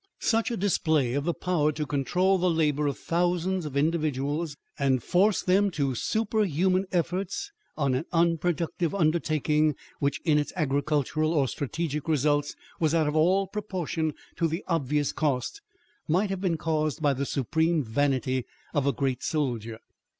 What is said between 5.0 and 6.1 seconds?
force them to